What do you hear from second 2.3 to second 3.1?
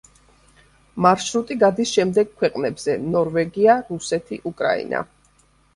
ქვეყნებზე: